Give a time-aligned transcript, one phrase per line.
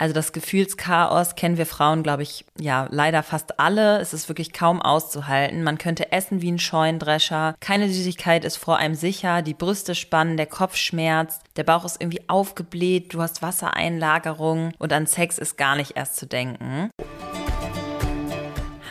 [0.00, 4.00] Also das Gefühlschaos kennen wir Frauen, glaube ich, ja, leider fast alle.
[4.00, 5.62] Es ist wirklich kaum auszuhalten.
[5.62, 7.54] Man könnte essen wie ein Scheunendrescher.
[7.60, 9.42] Keine Süßigkeit ist vor einem sicher.
[9.42, 14.90] Die Brüste spannen, der Kopf schmerzt, der Bauch ist irgendwie aufgebläht, du hast Wassereinlagerung und
[14.90, 16.88] an Sex ist gar nicht erst zu denken.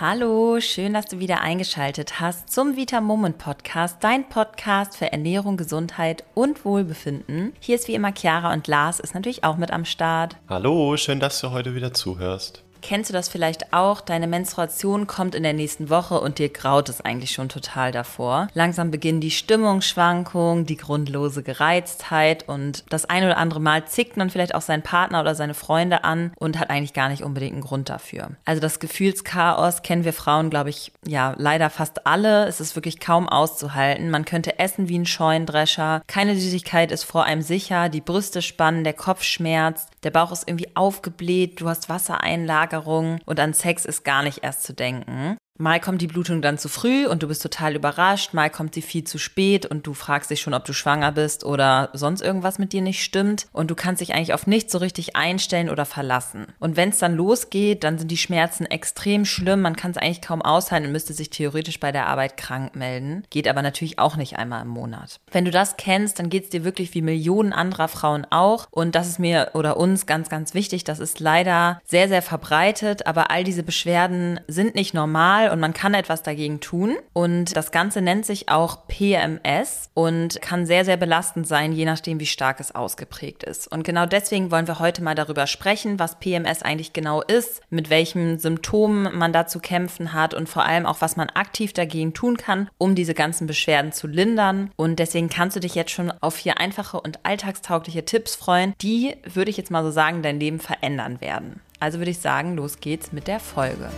[0.01, 5.57] Hallo, schön, dass du wieder eingeschaltet hast zum Vita Moment Podcast, dein Podcast für Ernährung,
[5.57, 7.51] Gesundheit und Wohlbefinden.
[7.59, 10.37] Hier ist wie immer Chiara und Lars ist natürlich auch mit am Start.
[10.47, 12.63] Hallo, schön, dass du heute wieder zuhörst.
[12.81, 14.01] Kennst du das vielleicht auch?
[14.01, 18.47] Deine Menstruation kommt in der nächsten Woche und dir graut es eigentlich schon total davor.
[18.53, 24.29] Langsam beginnen die Stimmungsschwankungen, die grundlose Gereiztheit und das ein oder andere Mal zickt man
[24.29, 27.61] vielleicht auch seinen Partner oder seine Freunde an und hat eigentlich gar nicht unbedingt einen
[27.61, 28.31] Grund dafür.
[28.45, 32.47] Also das Gefühlschaos kennen wir Frauen, glaube ich, ja, leider fast alle.
[32.47, 34.09] Es ist wirklich kaum auszuhalten.
[34.09, 36.01] Man könnte essen wie ein Scheunendrescher.
[36.07, 37.89] Keine Süßigkeit ist vor einem sicher.
[37.89, 43.19] Die Brüste spannen, der Kopf schmerzt, der Bauch ist irgendwie aufgebläht, du hast Wassereinlagerung Magerung
[43.25, 45.37] und an Sex ist gar nicht erst zu denken.
[45.61, 48.81] Mal kommt die Blutung dann zu früh und du bist total überrascht, mal kommt sie
[48.81, 52.59] viel zu spät und du fragst dich schon, ob du schwanger bist oder sonst irgendwas
[52.59, 55.83] mit dir nicht stimmt und du kannst dich eigentlich auf nichts so richtig einstellen oder
[55.83, 56.47] verlassen.
[56.59, 60.21] Und wenn es dann losgeht, dann sind die Schmerzen extrem schlimm, man kann es eigentlich
[60.21, 63.25] kaum aushalten und müsste sich theoretisch bei der Arbeit krank melden.
[63.29, 65.19] Geht aber natürlich auch nicht einmal im Monat.
[65.29, 68.95] Wenn du das kennst, dann geht es dir wirklich wie Millionen anderer Frauen auch und
[68.95, 70.85] das ist mir oder uns ganz, ganz wichtig.
[70.85, 75.73] Das ist leider sehr, sehr verbreitet, aber all diese Beschwerden sind nicht normal und man
[75.73, 76.97] kann etwas dagegen tun.
[77.13, 82.19] Und das Ganze nennt sich auch PMS und kann sehr, sehr belastend sein, je nachdem,
[82.19, 83.67] wie stark es ausgeprägt ist.
[83.67, 87.89] Und genau deswegen wollen wir heute mal darüber sprechen, was PMS eigentlich genau ist, mit
[87.89, 92.13] welchen Symptomen man da zu kämpfen hat und vor allem auch, was man aktiv dagegen
[92.13, 94.71] tun kann, um diese ganzen Beschwerden zu lindern.
[94.75, 99.15] Und deswegen kannst du dich jetzt schon auf vier einfache und alltagstaugliche Tipps freuen, die,
[99.23, 101.61] würde ich jetzt mal so sagen, dein Leben verändern werden.
[101.79, 103.89] Also würde ich sagen, los geht's mit der Folge.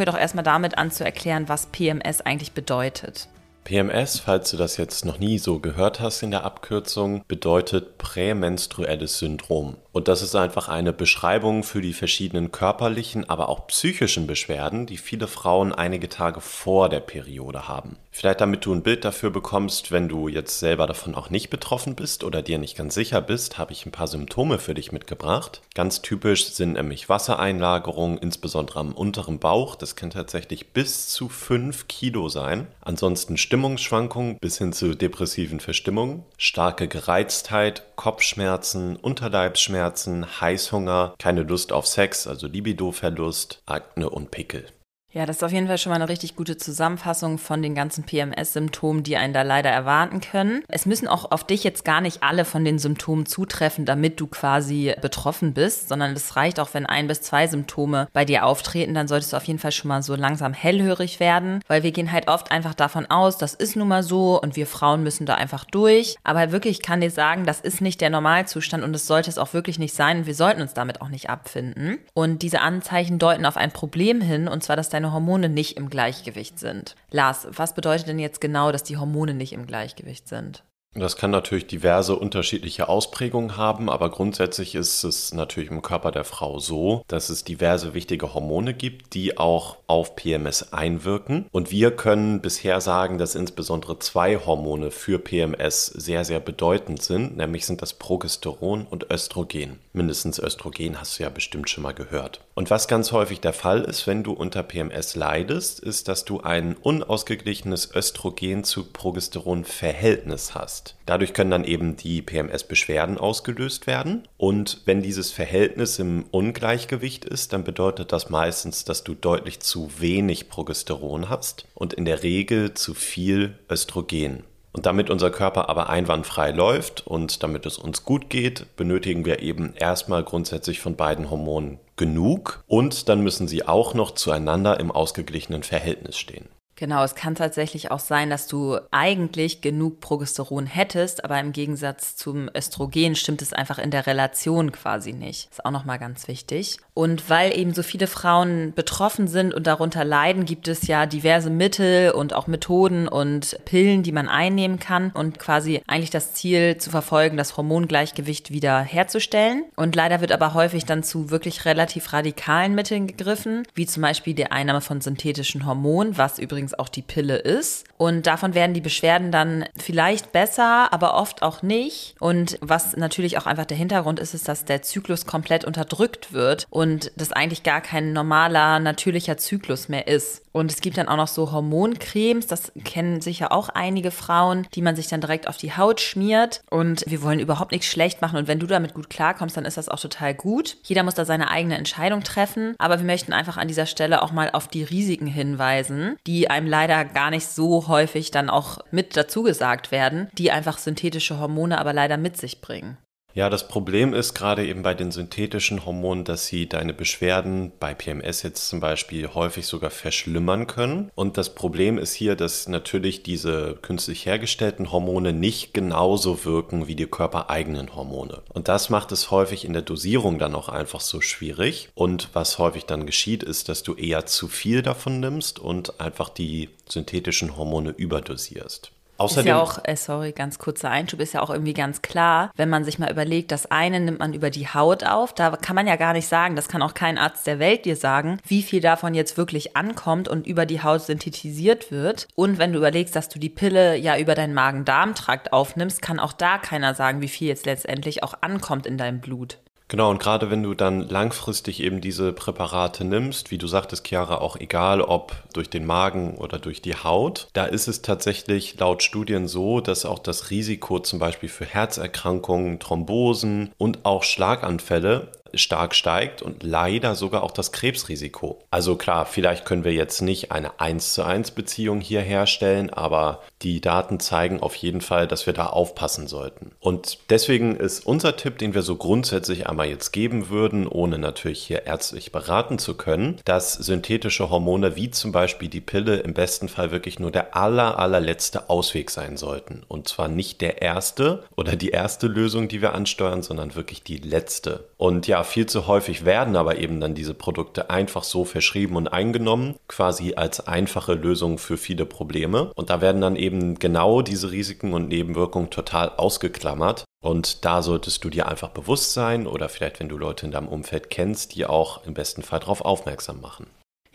[0.00, 3.28] Wir doch erstmal damit an zu erklären, was PMS eigentlich bedeutet.
[3.64, 9.18] PMS, falls du das jetzt noch nie so gehört hast in der Abkürzung, bedeutet prämenstruelles
[9.18, 9.76] Syndrom.
[9.92, 14.96] Und das ist einfach eine Beschreibung für die verschiedenen körperlichen, aber auch psychischen Beschwerden, die
[14.96, 17.96] viele Frauen einige Tage vor der Periode haben.
[18.12, 21.94] Vielleicht damit du ein Bild dafür bekommst, wenn du jetzt selber davon auch nicht betroffen
[21.94, 25.62] bist oder dir nicht ganz sicher bist, habe ich ein paar Symptome für dich mitgebracht.
[25.74, 29.76] Ganz typisch sind nämlich Wassereinlagerungen, insbesondere am unteren Bauch.
[29.76, 32.66] Das kann tatsächlich bis zu 5 Kilo sein.
[32.80, 41.86] Ansonsten Stimmungsschwankungen bis hin zu depressiven Verstimmungen, starke Gereiztheit, Kopfschmerzen, Unterleibsschmerzen, Heißhunger, keine Lust auf
[41.86, 44.66] Sex, also Libidoverlust, Akne und Pickel.
[45.12, 48.04] Ja, das ist auf jeden Fall schon mal eine richtig gute Zusammenfassung von den ganzen
[48.04, 50.62] PMS-Symptomen, die einen da leider erwarten können.
[50.68, 54.28] Es müssen auch auf dich jetzt gar nicht alle von den Symptomen zutreffen, damit du
[54.28, 58.94] quasi betroffen bist, sondern es reicht auch, wenn ein bis zwei Symptome bei dir auftreten,
[58.94, 62.12] dann solltest du auf jeden Fall schon mal so langsam hellhörig werden, weil wir gehen
[62.12, 65.34] halt oft einfach davon aus, das ist nun mal so und wir Frauen müssen da
[65.34, 66.18] einfach durch.
[66.22, 69.54] Aber wirklich kann dir sagen, das ist nicht der Normalzustand und es sollte es auch
[69.54, 71.98] wirklich nicht sein und wir sollten uns damit auch nicht abfinden.
[72.14, 75.76] Und diese Anzeichen deuten auf ein Problem hin und zwar, dass dein deine Hormone nicht
[75.76, 76.94] im Gleichgewicht sind.
[77.10, 80.62] Lars, was bedeutet denn jetzt genau, dass die Hormone nicht im Gleichgewicht sind?
[80.92, 86.24] Das kann natürlich diverse unterschiedliche Ausprägungen haben, aber grundsätzlich ist es natürlich im Körper der
[86.24, 91.46] Frau so, dass es diverse wichtige Hormone gibt, die auch auf PMS einwirken.
[91.52, 97.36] Und wir können bisher sagen, dass insbesondere zwei Hormone für PMS sehr, sehr bedeutend sind,
[97.36, 99.78] nämlich sind das Progesteron und Östrogen.
[99.92, 102.40] Mindestens Östrogen hast du ja bestimmt schon mal gehört.
[102.54, 106.40] Und was ganz häufig der Fall ist, wenn du unter PMS leidest, ist, dass du
[106.40, 110.96] ein unausgeglichenes Östrogen zu Progesteron-Verhältnis hast hast.
[111.06, 114.28] Dadurch können dann eben die PMS-Beschwerden ausgelöst werden.
[114.36, 119.90] Und wenn dieses Verhältnis im Ungleichgewicht ist, dann bedeutet das meistens, dass du deutlich zu
[119.98, 124.44] wenig Progesteron hast und in der Regel zu viel Östrogen.
[124.72, 129.42] Und damit unser Körper aber einwandfrei läuft und damit es uns gut geht, benötigen wir
[129.42, 134.92] eben erstmal grundsätzlich von beiden Hormonen genug und dann müssen sie auch noch zueinander im
[134.92, 136.48] ausgeglichenen Verhältnis stehen.
[136.80, 142.16] Genau, es kann tatsächlich auch sein, dass du eigentlich genug Progesteron hättest, aber im Gegensatz
[142.16, 145.50] zum Östrogen stimmt es einfach in der Relation quasi nicht.
[145.50, 146.78] Ist auch nochmal ganz wichtig.
[146.94, 151.50] Und weil eben so viele Frauen betroffen sind und darunter leiden, gibt es ja diverse
[151.50, 156.78] Mittel und auch Methoden und Pillen, die man einnehmen kann und quasi eigentlich das Ziel
[156.78, 159.64] zu verfolgen, das Hormongleichgewicht wieder herzustellen.
[159.76, 164.32] Und leider wird aber häufig dann zu wirklich relativ radikalen Mitteln gegriffen, wie zum Beispiel
[164.32, 167.86] die Einnahme von synthetischen Hormonen, was übrigens übrigens auch die Pille ist.
[167.96, 172.14] Und davon werden die Beschwerden dann vielleicht besser, aber oft auch nicht.
[172.18, 176.66] Und was natürlich auch einfach der Hintergrund ist, ist, dass der Zyklus komplett unterdrückt wird
[176.70, 180.42] und das eigentlich gar kein normaler, natürlicher Zyklus mehr ist.
[180.52, 184.82] Und es gibt dann auch noch so Hormoncremes, das kennen sicher auch einige Frauen, die
[184.82, 186.62] man sich dann direkt auf die Haut schmiert.
[186.70, 188.36] Und wir wollen überhaupt nichts schlecht machen.
[188.36, 190.76] Und wenn du damit gut klarkommst, dann ist das auch total gut.
[190.82, 192.74] Jeder muss da seine eigene Entscheidung treffen.
[192.78, 196.59] Aber wir möchten einfach an dieser Stelle auch mal auf die Risiken hinweisen, die einem
[196.66, 201.78] leider gar nicht so häufig dann auch mit dazu gesagt werden, die einfach synthetische Hormone
[201.78, 202.98] aber leider mit sich bringen.
[203.32, 207.94] Ja, das Problem ist gerade eben bei den synthetischen Hormonen, dass sie deine Beschwerden bei
[207.94, 211.12] PMS jetzt zum Beispiel häufig sogar verschlimmern können.
[211.14, 216.96] Und das Problem ist hier, dass natürlich diese künstlich hergestellten Hormone nicht genauso wirken wie
[216.96, 218.42] die körpereigenen Hormone.
[218.52, 221.88] Und das macht es häufig in der Dosierung dann auch einfach so schwierig.
[221.94, 226.30] Und was häufig dann geschieht, ist, dass du eher zu viel davon nimmst und einfach
[226.30, 228.90] die synthetischen Hormone überdosierst.
[229.20, 232.50] Außerdem, ist ja auch, äh, sorry, ganz kurzer Einschub, ist ja auch irgendwie ganz klar,
[232.56, 235.76] wenn man sich mal überlegt, das eine nimmt man über die Haut auf, da kann
[235.76, 238.62] man ja gar nicht sagen, das kann auch kein Arzt der Welt dir sagen, wie
[238.62, 242.28] viel davon jetzt wirklich ankommt und über die Haut synthetisiert wird.
[242.34, 246.32] Und wenn du überlegst, dass du die Pille ja über deinen Magen-Darm-Trakt aufnimmst, kann auch
[246.32, 249.58] da keiner sagen, wie viel jetzt letztendlich auch ankommt in deinem Blut.
[249.90, 254.36] Genau, und gerade wenn du dann langfristig eben diese Präparate nimmst, wie du sagtest, Chiara,
[254.36, 259.02] auch egal ob durch den Magen oder durch die Haut, da ist es tatsächlich laut
[259.02, 265.94] Studien so, dass auch das Risiko zum Beispiel für Herzerkrankungen, Thrombosen und auch Schlaganfälle stark
[265.94, 268.58] steigt und leider sogar auch das Krebsrisiko.
[268.70, 273.42] Also klar, vielleicht können wir jetzt nicht eine 1 zu 1 Beziehung hier herstellen, aber
[273.62, 276.72] die Daten zeigen auf jeden Fall, dass wir da aufpassen sollten.
[276.80, 281.62] Und deswegen ist unser Tipp, den wir so grundsätzlich einmal jetzt geben würden, ohne natürlich
[281.62, 286.68] hier ärztlich beraten zu können, dass synthetische Hormone wie zum Beispiel die Pille im besten
[286.68, 289.82] Fall wirklich nur der aller, allerletzte Ausweg sein sollten.
[289.88, 294.16] Und zwar nicht der erste oder die erste Lösung, die wir ansteuern, sondern wirklich die
[294.18, 294.88] letzte.
[294.96, 299.08] Und ja, viel zu häufig werden aber eben dann diese Produkte einfach so verschrieben und
[299.08, 302.72] eingenommen, quasi als einfache Lösung für viele Probleme.
[302.74, 307.04] Und da werden dann eben genau diese Risiken und Nebenwirkungen total ausgeklammert.
[307.22, 310.68] Und da solltest du dir einfach bewusst sein oder vielleicht, wenn du Leute in deinem
[310.68, 313.66] Umfeld kennst, die auch im besten Fall darauf aufmerksam machen.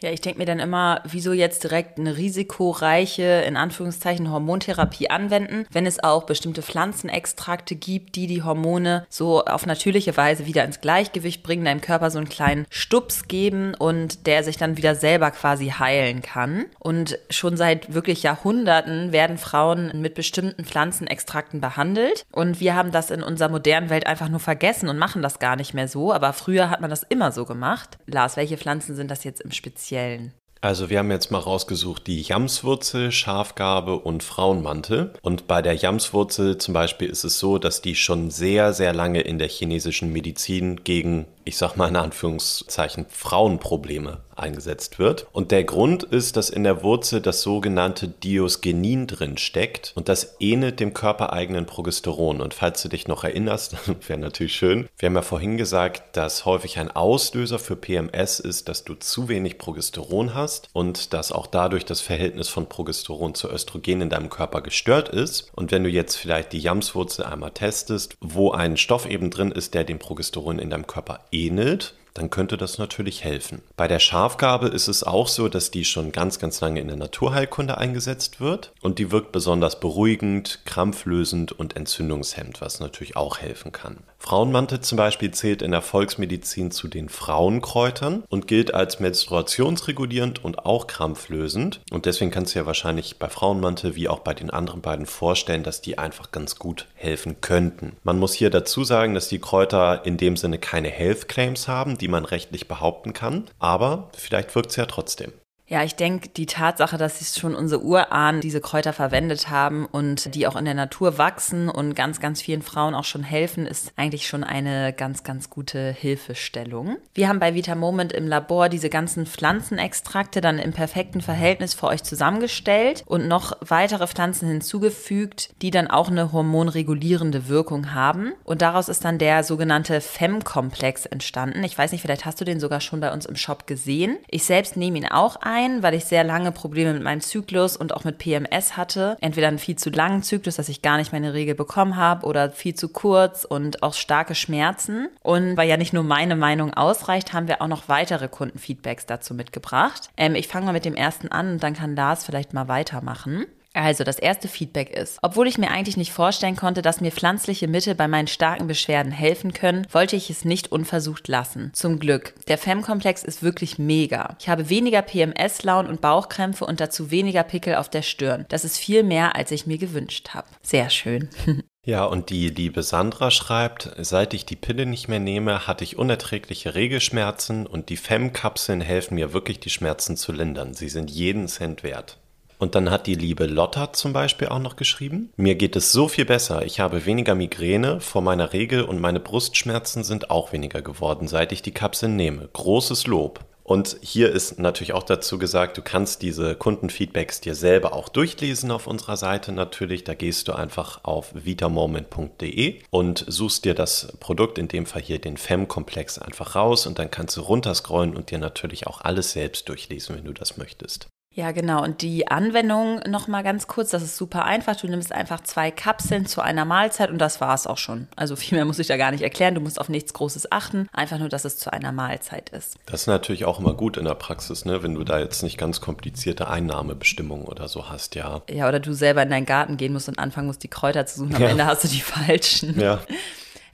[0.02, 5.66] Ja, ich denke mir dann immer, wieso jetzt direkt eine risikoreiche, in Anführungszeichen, Hormontherapie anwenden,
[5.72, 10.82] wenn es auch bestimmte Pflanzenextrakte gibt, die die Hormone so auf natürliche Weise wieder ins
[10.82, 15.32] Gleichgewicht bringen, deinem Körper so einen kleinen Stups geben und der sich dann wieder selber
[15.32, 16.66] quasi heilen kann.
[16.80, 22.26] Und schon seit wirklich Jahrhunderten werden Frauen mit bestimmten Pflanzenextrakten behandelt.
[22.34, 25.56] Und wir haben das in unserer modernen Welt einfach nur vergessen und machen das gar
[25.56, 26.12] nicht mehr so.
[26.12, 27.98] Aber früher hat man das immer so gemacht.
[28.08, 29.85] Lars, welche Pflanzen sind das jetzt im Speziellen?
[29.86, 30.34] Speziellen?
[30.66, 35.14] Also wir haben jetzt mal rausgesucht die Jamswurzel, Schafgarbe und Frauenmantel.
[35.22, 39.22] Und bei der Jamswurzel zum Beispiel ist es so, dass die schon sehr, sehr lange
[39.22, 45.28] in der chinesischen Medizin gegen ich sag mal in Anführungszeichen, Frauenprobleme eingesetzt wird.
[45.32, 50.36] Und der Grund ist, dass in der Wurzel das sogenannte Diosgenin drin steckt und das
[50.40, 52.42] ähnelt dem körpereigenen Progesteron.
[52.42, 53.78] Und falls du dich noch erinnerst,
[54.08, 58.68] wäre natürlich schön, wir haben ja vorhin gesagt, dass häufig ein Auslöser für PMS ist,
[58.68, 63.50] dass du zu wenig Progesteron hast und dass auch dadurch das Verhältnis von Progesteron zu
[63.50, 65.52] Östrogen in deinem Körper gestört ist.
[65.56, 69.74] Und wenn du jetzt vielleicht die Jamswurzel einmal testest, wo ein Stoff eben drin ist,
[69.74, 73.62] der dem Progesteron in deinem Körper ähnelt, dann könnte das natürlich helfen.
[73.76, 76.96] Bei der Schafgarbe ist es auch so, dass die schon ganz, ganz lange in der
[76.96, 83.74] Naturheilkunde eingesetzt wird und die wirkt besonders beruhigend, krampflösend und entzündungshemmend, was natürlich auch helfen
[83.74, 83.98] kann.
[84.18, 90.66] Frauenmantel zum Beispiel zählt in der Volksmedizin zu den Frauenkräutern und gilt als menstruationsregulierend und
[90.66, 91.82] auch krampflösend.
[91.92, 95.64] Und deswegen kannst du ja wahrscheinlich bei Frauenmantel wie auch bei den anderen beiden vorstellen,
[95.64, 97.98] dass die einfach ganz gut helfen könnten.
[98.04, 101.98] Man muss hier dazu sagen, dass die Kräuter in dem Sinne keine Health Claims haben,
[101.98, 105.32] die man rechtlich behaupten kann, aber vielleicht wirkt es ja trotzdem.
[105.68, 110.36] Ja, ich denke, die Tatsache, dass es schon unsere Urahnen diese Kräuter verwendet haben und
[110.36, 113.92] die auch in der Natur wachsen und ganz, ganz vielen Frauen auch schon helfen, ist
[113.96, 116.98] eigentlich schon eine ganz, ganz gute Hilfestellung.
[117.16, 121.88] Wir haben bei Vita Moment im Labor diese ganzen Pflanzenextrakte dann im perfekten Verhältnis für
[121.88, 128.34] euch zusammengestellt und noch weitere Pflanzen hinzugefügt, die dann auch eine hormonregulierende Wirkung haben.
[128.44, 131.64] Und daraus ist dann der sogenannte Fem-Komplex entstanden.
[131.64, 134.20] Ich weiß nicht, vielleicht hast du den sogar schon bei uns im Shop gesehen.
[134.30, 137.78] Ich selbst nehme ihn auch ein ein, weil ich sehr lange Probleme mit meinem Zyklus
[137.78, 139.18] und auch mit PMS hatte.
[139.22, 142.50] Entweder einen viel zu langen Zyklus, dass ich gar nicht meine Regel bekommen habe oder
[142.50, 145.08] viel zu kurz und auch starke Schmerzen.
[145.22, 149.34] Und weil ja nicht nur meine Meinung ausreicht, haben wir auch noch weitere Kundenfeedbacks dazu
[149.34, 150.10] mitgebracht.
[150.18, 153.46] Ähm, ich fange mal mit dem ersten an und dann kann Lars vielleicht mal weitermachen.
[153.76, 157.68] Also, das erste Feedback ist, obwohl ich mir eigentlich nicht vorstellen konnte, dass mir pflanzliche
[157.68, 161.72] Mittel bei meinen starken Beschwerden helfen können, wollte ich es nicht unversucht lassen.
[161.74, 162.34] Zum Glück.
[162.48, 164.38] Der Fem-Komplex ist wirklich mega.
[164.40, 168.46] Ich habe weniger PMS-Launen und Bauchkrämpfe und dazu weniger Pickel auf der Stirn.
[168.48, 170.48] Das ist viel mehr, als ich mir gewünscht habe.
[170.62, 171.30] Sehr schön.
[171.88, 176.00] Ja, und die liebe Sandra schreibt, seit ich die Pille nicht mehr nehme, hatte ich
[176.00, 180.74] unerträgliche Regelschmerzen und die Fem-Kapseln helfen mir wirklich, die Schmerzen zu lindern.
[180.74, 182.18] Sie sind jeden Cent wert.
[182.58, 186.08] Und dann hat die liebe Lotta zum Beispiel auch noch geschrieben, mir geht es so
[186.08, 186.66] viel besser.
[186.66, 191.52] Ich habe weniger Migräne vor meiner Regel und meine Brustschmerzen sind auch weniger geworden, seit
[191.52, 192.50] ich die Kapseln nehme.
[192.54, 193.46] Großes Lob.
[193.66, 198.70] Und hier ist natürlich auch dazu gesagt, du kannst diese Kundenfeedbacks dir selber auch durchlesen
[198.70, 200.04] auf unserer Seite natürlich.
[200.04, 205.18] Da gehst du einfach auf vitamoment.de und suchst dir das Produkt, in dem Fall hier
[205.18, 209.68] den FEM-Komplex, einfach raus und dann kannst du runterscrollen und dir natürlich auch alles selbst
[209.68, 211.08] durchlesen, wenn du das möchtest.
[211.36, 211.84] Ja, genau.
[211.84, 214.78] Und die Anwendung noch mal ganz kurz, das ist super einfach.
[214.78, 218.08] Du nimmst einfach zwei Kapseln zu einer Mahlzeit und das war es auch schon.
[218.16, 219.54] Also viel mehr muss ich da gar nicht erklären.
[219.54, 220.88] Du musst auf nichts Großes achten.
[220.94, 222.78] Einfach nur, dass es zu einer Mahlzeit ist.
[222.86, 224.82] Das ist natürlich auch immer gut in der Praxis, ne?
[224.82, 228.42] wenn du da jetzt nicht ganz komplizierte Einnahmebestimmungen oder so hast, ja.
[228.50, 231.20] Ja, oder du selber in deinen Garten gehen musst und anfangen musst, die Kräuter zu
[231.20, 231.36] suchen.
[231.36, 231.50] Am ja.
[231.50, 232.80] Ende hast du die falschen.
[232.80, 233.02] Ja.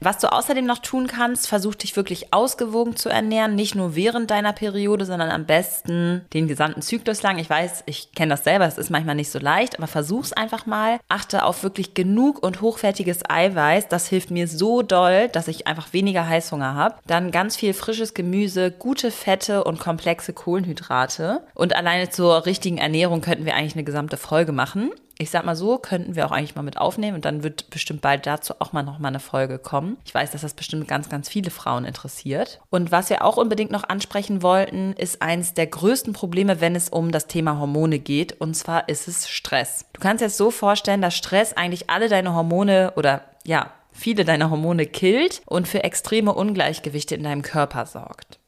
[0.04, 4.30] Was du außerdem noch tun kannst, versuch dich wirklich ausgewogen zu ernähren, nicht nur während
[4.30, 7.38] deiner Periode, sondern am besten den gesamten Zyklus lang.
[7.38, 10.66] Ich weiß, ich kenne das selber, es ist manchmal nicht so leicht, aber versuch's einfach
[10.66, 10.98] mal.
[11.08, 13.88] Achte auf wirklich genug und hochwertiges Eiweiß.
[13.88, 16.96] Das hilft mir so doll, dass ich einfach weniger Heißhunger habe.
[17.06, 21.42] Dann ganz viel frisches Gemüse, gute Fette und komplexe Kohlenhydrate.
[21.54, 24.90] Und alleine zur richtigen Ernährung könnten wir eigentlich eine gesamte Folge machen
[25.22, 28.00] ich sag mal so, könnten wir auch eigentlich mal mit aufnehmen und dann wird bestimmt
[28.00, 29.96] bald dazu auch mal noch mal eine Folge kommen.
[30.04, 32.60] Ich weiß, dass das bestimmt ganz, ganz viele Frauen interessiert.
[32.70, 36.88] Und was wir auch unbedingt noch ansprechen wollten, ist eins der größten Probleme, wenn es
[36.88, 38.40] um das Thema Hormone geht.
[38.40, 39.86] Und zwar ist es Stress.
[39.92, 44.24] Du kannst dir das so vorstellen, dass Stress eigentlich alle deine Hormone oder ja, viele
[44.24, 48.38] deiner Hormone killt und für extreme Ungleichgewichte in deinem Körper sorgt.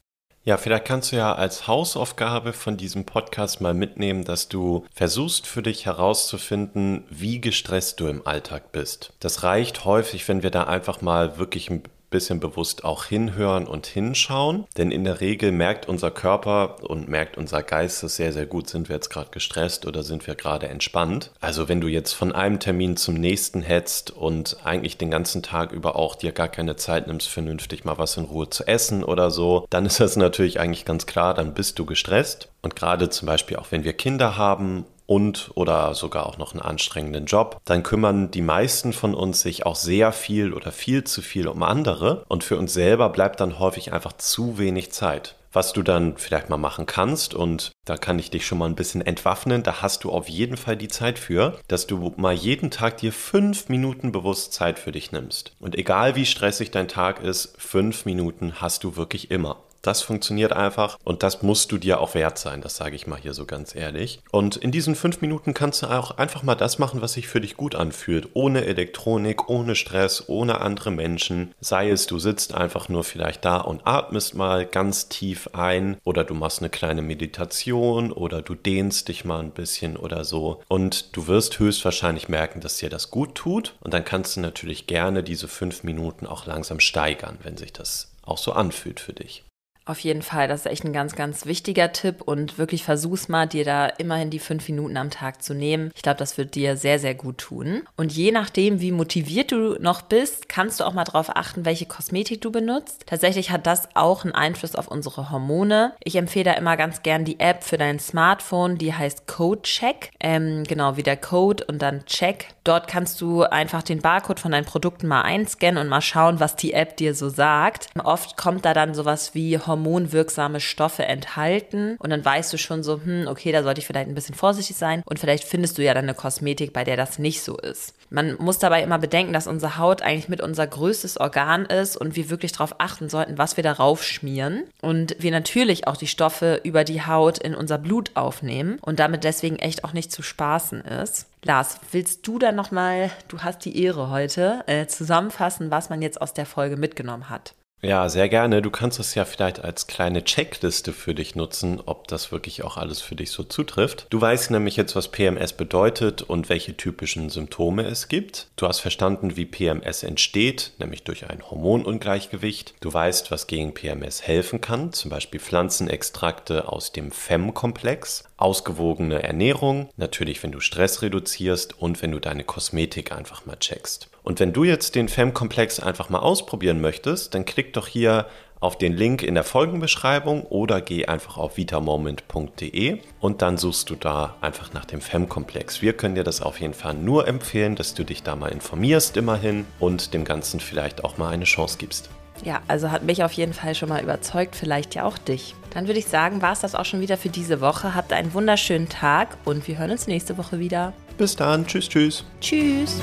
[0.47, 5.47] Ja, vielleicht kannst du ja als Hausaufgabe von diesem Podcast mal mitnehmen, dass du versuchst
[5.47, 9.15] für dich herauszufinden, wie gestresst du im Alltag bist.
[9.21, 11.83] Das reicht häufig, wenn wir da einfach mal wirklich ein
[12.15, 14.67] bisschen bewusst auch hinhören und hinschauen.
[14.77, 18.71] Denn in der Regel merkt unser Körper und merkt unser Geist es sehr, sehr gut,
[18.71, 21.33] sind wir jetzt gerade gestresst oder sind wir gerade entspannt.
[21.41, 25.73] Also wenn du jetzt von einem Termin zum nächsten hetzt und eigentlich den ganzen Tag
[25.73, 29.33] über auch dir gar keine Zeit nimmst, vernünftig mal was in Ruhe zu essen oder
[29.33, 32.49] so, dann ist das natürlich eigentlich ganz klar, dann bist du gestresst.
[32.63, 36.63] Und gerade zum Beispiel auch wenn wir Kinder haben und oder sogar auch noch einen
[36.63, 41.23] anstrengenden Job, dann kümmern die meisten von uns sich auch sehr viel oder viel zu
[41.23, 45.37] viel um andere und für uns selber bleibt dann häufig einfach zu wenig Zeit.
[45.55, 48.75] Was du dann vielleicht mal machen kannst, und da kann ich dich schon mal ein
[48.75, 52.73] bisschen entwaffnen, da hast du auf jeden Fall die Zeit für, dass du mal jeden
[52.73, 55.53] Tag dir fünf Minuten bewusst Zeit für dich nimmst.
[55.61, 59.59] Und egal wie stressig dein Tag ist, fünf Minuten hast du wirklich immer.
[59.85, 63.21] Das funktioniert einfach und das musst du dir auch wert sein, das sage ich mal
[63.21, 64.21] hier so ganz ehrlich.
[64.31, 67.43] Und in diesen fünf Minuten kannst du auch einfach mal das machen, was sich für
[67.43, 68.31] dich gut anfühlt.
[68.33, 71.53] Ohne Elektronik, ohne Stress, ohne andere Menschen.
[71.61, 76.25] Sei es, du sitzt einfach nur vielleicht da und atmest mal ganz tief ein oder
[76.25, 80.63] du machst eine kleine Meditation oder du dehnst dich mal ein bisschen oder so.
[80.67, 83.75] Und du wirst höchstwahrscheinlich merken, dass dir das gut tut.
[83.81, 88.15] Und dann kannst du natürlich gerne diese fünf Minuten auch langsam steigern, wenn sich das
[88.23, 89.45] auch so anfühlt für dich.
[89.87, 93.47] Auf jeden Fall, das ist echt ein ganz, ganz wichtiger Tipp und wirklich versuch's mal,
[93.47, 95.91] dir da immerhin die fünf Minuten am Tag zu nehmen.
[95.95, 97.83] Ich glaube, das wird dir sehr, sehr gut tun.
[97.97, 101.85] Und je nachdem, wie motiviert du noch bist, kannst du auch mal darauf achten, welche
[101.85, 103.03] Kosmetik du benutzt.
[103.05, 105.93] Tatsächlich hat das auch einen Einfluss auf unsere Hormone.
[106.03, 110.13] Ich empfehle da immer ganz gern die App für dein Smartphone, die heißt Code Check.
[110.19, 112.49] Ähm, genau, wie der Code und dann Check.
[112.65, 116.57] Dort kannst du einfach den Barcode von deinen Produkten mal einscannen und mal schauen, was
[116.57, 117.89] die App dir so sagt.
[118.03, 121.97] Oft kommt da dann sowas wie Hormone hormonwirksame Stoffe enthalten.
[121.99, 124.77] Und dann weißt du schon so, hm, okay, da sollte ich vielleicht ein bisschen vorsichtig
[124.77, 125.03] sein.
[125.05, 127.95] Und vielleicht findest du ja dann eine Kosmetik, bei der das nicht so ist.
[128.11, 132.17] Man muss dabei immer bedenken, dass unsere Haut eigentlich mit unser größtes Organ ist und
[132.17, 134.65] wir wirklich darauf achten sollten, was wir darauf schmieren.
[134.81, 139.25] Und wir natürlich auch die Stoffe über die Haut in unser Blut aufnehmen und damit
[139.25, 141.27] deswegen echt auch nicht zu spaßen ist.
[141.43, 146.23] Lars, willst du dann nochmal, du hast die Ehre heute, äh, zusammenfassen, was man jetzt
[146.23, 147.55] aus der Folge mitgenommen hat?
[147.85, 148.63] Ja, sehr gerne.
[148.63, 152.79] Du kannst es ja vielleicht als kleine Checkliste für dich nutzen, ob das wirklich auch
[152.79, 154.07] alles für dich so zutrifft.
[154.09, 158.49] Du weißt nämlich jetzt, was PMS bedeutet und welche typischen Symptome es gibt.
[158.57, 162.73] Du hast verstanden, wie PMS entsteht, nämlich durch ein Hormonungleichgewicht.
[162.81, 169.91] Du weißt, was gegen PMS helfen kann, zum Beispiel Pflanzenextrakte aus dem FEM-Komplex, ausgewogene Ernährung,
[169.99, 174.09] natürlich wenn du Stress reduzierst und wenn du deine Kosmetik einfach mal checkst.
[174.25, 178.27] Und wenn du jetzt den FEM-Komplex einfach mal ausprobieren möchtest, dann klick doch hier
[178.59, 183.95] auf den Link in der Folgenbeschreibung oder geh einfach auf vitamoment.de und dann suchst du
[183.95, 185.83] da einfach nach dem FEM-Komplex.
[185.83, 189.19] Wir können dir das auf jeden Fall nur empfehlen, dass du dich da mal informierst
[189.19, 192.09] immerhin und dem Ganzen vielleicht auch mal eine Chance gibst.
[192.43, 195.55] Ja, also hat mich auf jeden Fall schon mal überzeugt, vielleicht ja auch dich.
[195.75, 197.95] Dann würde ich sagen, war es das auch schon wieder für diese Woche.
[197.95, 200.95] Habt einen wunderschönen Tag und wir hören uns nächste Woche wieder.
[201.19, 202.25] Bis dann, tschüss, tschüss.
[202.41, 203.01] Tschüss.